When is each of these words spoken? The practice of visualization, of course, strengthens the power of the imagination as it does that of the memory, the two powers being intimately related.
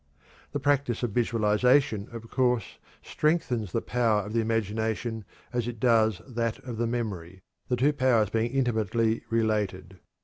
The 0.51 0.59
practice 0.59 1.03
of 1.03 1.11
visualization, 1.11 2.07
of 2.11 2.27
course, 2.31 2.79
strengthens 3.03 3.71
the 3.71 3.83
power 3.83 4.21
of 4.21 4.33
the 4.33 4.39
imagination 4.41 5.25
as 5.53 5.67
it 5.67 5.79
does 5.79 6.23
that 6.27 6.57
of 6.65 6.77
the 6.77 6.87
memory, 6.87 7.43
the 7.67 7.75
two 7.75 7.93
powers 7.93 8.31
being 8.31 8.51
intimately 8.51 9.21
related. 9.29 9.99